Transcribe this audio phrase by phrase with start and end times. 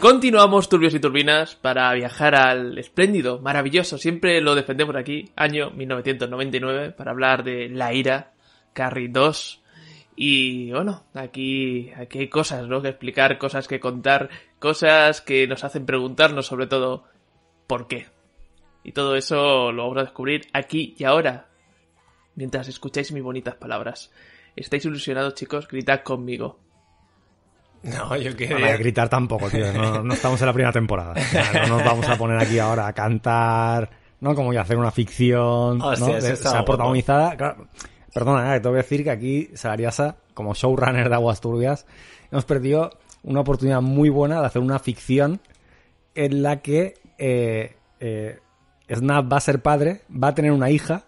[0.00, 6.92] Continuamos turbios y turbinas para viajar al espléndido, maravilloso, siempre lo defendemos aquí, año 1999,
[6.92, 8.32] para hablar de La Ira,
[8.72, 9.60] Carrie 2.
[10.14, 12.80] Y bueno, aquí, aquí hay cosas, ¿no?
[12.80, 17.02] Que explicar, cosas que contar, cosas que nos hacen preguntarnos sobre todo
[17.66, 18.06] por qué.
[18.84, 21.48] Y todo eso lo vamos a descubrir aquí y ahora,
[22.36, 24.12] mientras escucháis mis bonitas palabras.
[24.54, 25.66] ¿Estáis ilusionados, chicos?
[25.66, 26.67] Gritad conmigo.
[27.82, 28.76] No, yo quería...
[28.76, 29.72] gritar tampoco, tío.
[29.72, 31.12] No, no estamos en la primera temporada.
[31.16, 34.34] O sea, no nos vamos a poner aquí ahora a cantar, ¿no?
[34.34, 36.14] Como que hacer una ficción, Hostia, ¿no?
[36.14, 37.36] De- sea protagonizada.
[37.36, 37.68] Claro,
[38.12, 41.86] perdona, eh, tengo que decir que aquí Salariasa, como showrunner de Aguas Turbias,
[42.30, 42.90] hemos perdido
[43.22, 45.40] una oportunidad muy buena de hacer una ficción
[46.14, 48.38] en la que eh, eh,
[48.92, 51.04] Snap va a ser padre, va a tener una hija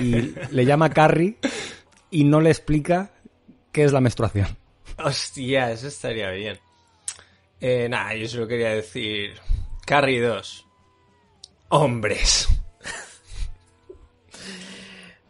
[0.00, 1.36] y le llama Carrie
[2.10, 3.10] y no le explica
[3.70, 4.48] qué es la menstruación.
[4.98, 6.58] Hostia, eso estaría bien.
[7.60, 9.34] Eh, nada, yo solo quería decir...
[9.86, 10.66] Carrie 2.
[11.68, 12.48] Hombres.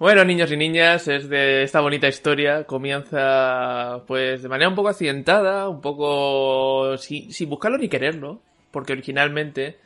[0.02, 2.64] Bueno, niños y niñas, es de esta bonita historia.
[2.64, 8.42] Comienza, pues, de manera un poco accidentada, un poco sin, sin buscarlo ni quererlo.
[8.72, 9.78] Porque originalmente,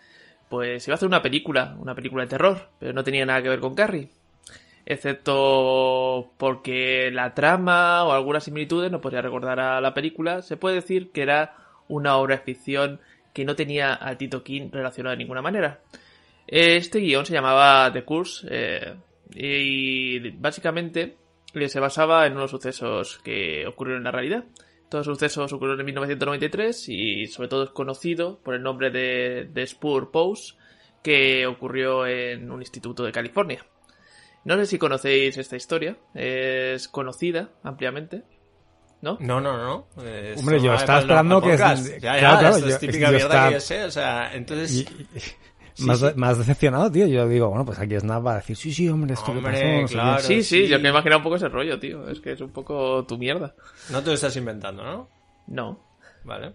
[0.48, 3.50] pues, iba a hacer una película, una película de terror, pero no tenía nada que
[3.50, 4.08] ver con Carrie.
[4.88, 10.42] Excepto porque la trama o algunas similitudes no podría recordar a la película.
[10.42, 11.56] Se puede decir que era
[11.88, 13.00] una obra de ficción
[13.34, 15.80] que no tenía a Tito King relacionado de ninguna manera.
[16.46, 18.94] Este guion se llamaba The Curse eh,
[19.34, 21.16] y básicamente
[21.66, 24.44] se basaba en unos sucesos que ocurrieron en la realidad.
[24.88, 29.48] Todos los sucesos ocurrieron en 1993 y sobre todo es conocido por el nombre de,
[29.52, 30.54] de Spur Pose
[31.02, 33.66] que ocurrió en un instituto de California.
[34.46, 38.22] No sé si conocéis esta historia, es conocida ampliamente,
[39.02, 39.18] ¿no?
[39.20, 39.88] No, no, no.
[40.02, 41.56] Eh, Hombre, yo estaba esperando que-.
[41.56, 44.34] Ya, claro, ya, claro, esto yo- es típica mierda estaba- que yo sé, o sea,
[44.34, 44.72] entonces...
[45.76, 46.06] Y- Sí, más, sí.
[46.16, 47.06] más decepcionado, tío.
[47.06, 49.52] Yo digo, bueno, pues aquí Snap va a decir, sí, sí, hombre, esto que Hombre,
[49.52, 49.92] pasó, sé qué".
[49.92, 50.20] claro.
[50.22, 50.68] sí, sí, sí.
[50.68, 52.08] yo me imagino un poco ese rollo, tío.
[52.08, 53.54] Es que es un poco tu mierda.
[53.90, 55.10] No te lo estás inventando, ¿no?
[55.48, 55.78] No.
[56.24, 56.54] Vale.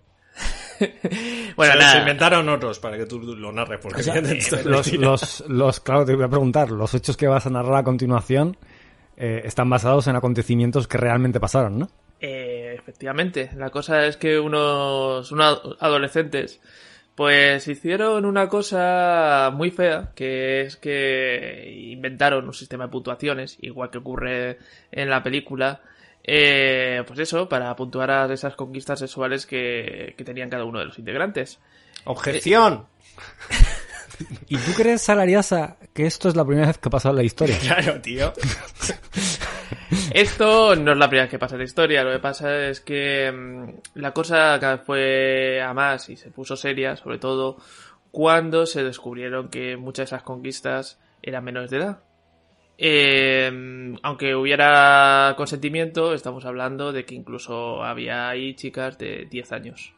[1.55, 1.93] Bueno, Se nada.
[1.93, 4.61] los inventaron otros para que tú lo narres, porque O sea, los, mentira.
[4.63, 8.57] los, los, claro, te voy a preguntar, los hechos que vas a narrar a continuación
[9.17, 11.89] eh, están basados en acontecimientos que realmente pasaron, ¿no?
[12.19, 16.61] Eh, efectivamente, la cosa es que unos, unos adolescentes
[17.15, 23.89] pues hicieron una cosa muy fea, que es que inventaron un sistema de puntuaciones, igual
[23.91, 24.57] que ocurre
[24.91, 25.81] en la película,
[26.23, 30.85] eh, pues eso, para puntuar a esas conquistas sexuales que, que tenían cada uno de
[30.85, 31.59] los integrantes.
[32.05, 32.87] ¡Objeción!
[34.47, 37.23] ¿Y tú crees, Salariasa, que esto es la primera vez que ha pasado en la
[37.23, 37.57] historia?
[37.61, 38.33] Claro, tío.
[40.13, 42.81] Esto no es la primera vez que pasa en la historia, lo que pasa es
[42.81, 47.57] que mm, la cosa cada vez fue a más y se puso seria, sobre todo
[48.11, 51.99] cuando se descubrieron que muchas de esas conquistas eran menores de edad.
[52.83, 59.93] Eh, aunque hubiera consentimiento, estamos hablando de que incluso había ahí chicas de 10 años.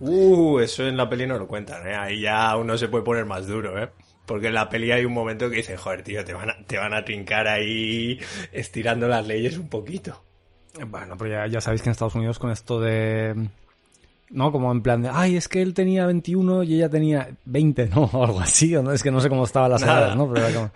[0.00, 1.94] Uh, eso en la peli no lo cuentan, ¿eh?
[1.94, 3.88] Ahí ya uno se puede poner más duro, ¿eh?
[4.26, 6.76] Porque en la peli hay un momento que dice, joder, tío, te van a, te
[6.76, 8.20] van a trincar ahí
[8.52, 10.22] estirando las leyes un poquito.
[10.88, 13.48] Bueno, pero ya, ya sabéis que en Estados Unidos con esto de...
[14.28, 14.52] ¿No?
[14.52, 18.02] Como en plan de, ay, es que él tenía 21 y ella tenía 20, ¿no?
[18.12, 18.92] O algo así, ¿o no?
[18.92, 20.30] Es que no sé cómo estaban las edades, ¿no?
[20.30, 20.70] Pero era como...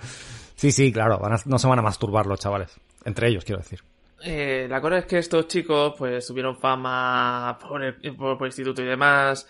[0.57, 2.79] Sí, sí, claro, van a- no se van a masturbar los chavales.
[3.05, 3.81] Entre ellos, quiero decir.
[4.27, 9.47] eh, la cosa es que estos chicos pues tuvieron fama por el, instituto y demás.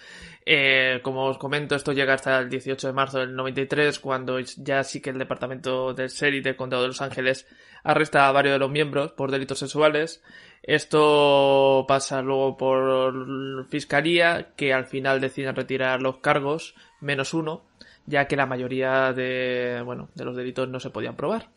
[0.47, 4.83] Eh, como os comento, esto llega hasta el 18 de marzo del 93, cuando ya
[4.85, 7.47] sí que el departamento del sheriff del condado de Los Ángeles
[7.85, 10.23] arresta a varios de los miembros por delitos sexuales.
[10.63, 17.63] Esto pasa luego por fiscalía, que al final deciden retirar los cargos, menos uno,
[18.07, 21.49] ya que la mayoría de, bueno, de los delitos no se podían probar.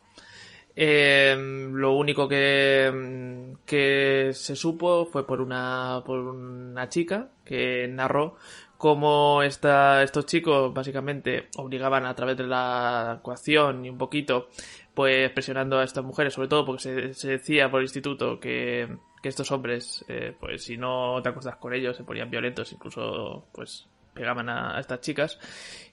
[0.80, 1.36] Eh,
[1.72, 8.36] lo único que, que se supo fue por una, por una chica que narró
[8.76, 14.50] cómo esta, estos chicos básicamente obligaban a través de la ecuación y un poquito,
[14.94, 18.88] pues presionando a estas mujeres, sobre todo porque se, se decía por el instituto que,
[19.20, 23.48] que estos hombres, eh, pues si no te acostas con ellos, se ponían violentos, incluso
[23.52, 25.38] pues pegaban a estas chicas.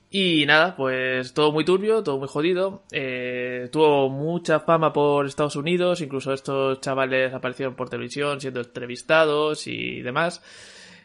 [0.09, 2.83] Y nada, pues todo muy turbio, todo muy jodido.
[2.91, 9.67] Eh, tuvo mucha fama por Estados Unidos, incluso estos chavales aparecieron por televisión siendo entrevistados
[9.67, 10.41] y demás.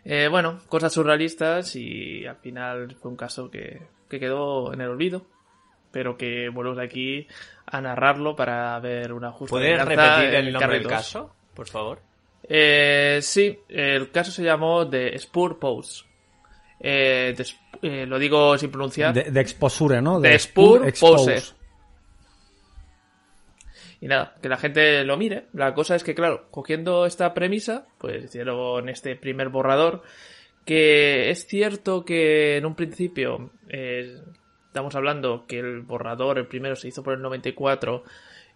[0.04, 4.88] Eh, bueno, cosas surrealistas y al final fue un caso que, que quedó en el
[4.88, 5.26] olvido.
[5.92, 7.26] Pero que volvemos aquí
[7.66, 12.00] a narrarlo para ver una justa ¿Puedes repetir el nombre del caso, por favor?
[12.44, 16.04] Eh, sí, el caso se llamó The Spur Pose.
[16.80, 17.46] Eh, de
[17.82, 19.14] eh, lo digo sin pronunciar.
[19.14, 20.20] De, de exposure, ¿no?
[20.20, 20.92] De expose.
[20.98, 21.42] Pose.
[24.00, 25.46] Y nada, que la gente lo mire.
[25.52, 30.02] La cosa es que, claro, cogiendo esta premisa, pues hicieron este primer borrador.
[30.64, 34.20] Que es cierto que en un principio eh,
[34.66, 38.04] estamos hablando que el borrador, el primero, se hizo por el 94.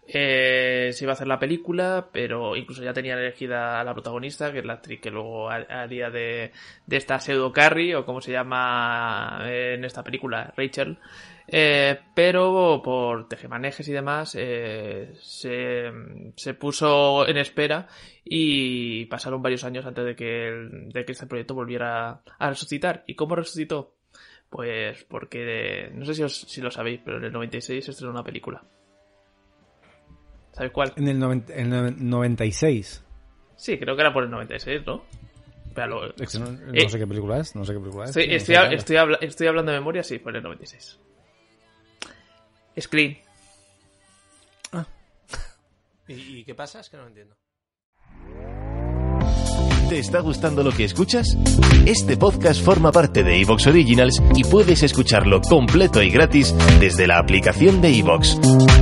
[0.07, 4.51] Eh, se iba a hacer la película, pero incluso ya tenían elegida a la protagonista,
[4.51, 6.51] que es la actriz que luego ha- haría de,
[6.85, 10.97] de esta pseudo Carrie, o como se llama en esta película, Rachel.
[11.47, 15.91] Eh, pero por tejemanejes y demás eh, se,
[16.59, 17.87] puso en espera
[18.23, 23.03] y pasaron varios años antes de que, el- de que este proyecto volviera a resucitar.
[23.07, 23.93] ¿Y cómo resucitó?
[24.49, 28.11] Pues porque, no sé si, os- si lo sabéis, pero en el 96 se estrenó
[28.13, 28.63] una película.
[30.55, 30.93] ¿Sabéis cuál?
[30.95, 33.03] En el, noven- en el 96.
[33.57, 35.03] Sí, creo que era por el 96, ¿no?
[36.17, 38.11] Es que no, no Eh, sé qué película es, no sé qué película es.
[38.11, 38.75] Estoy, no estoy, habla.
[38.77, 40.99] estoy habla- estoy hablando de memoria, sí, en el 96.
[42.79, 43.17] Screen.
[46.07, 46.79] ¿Y, y qué pasa?
[46.79, 47.35] Es que no lo entiendo.
[49.89, 51.37] ¿Te está gustando lo que escuchas?
[51.85, 57.19] Este podcast forma parte de Evox Originals y puedes escucharlo completo y gratis desde la
[57.19, 58.39] aplicación de Evox.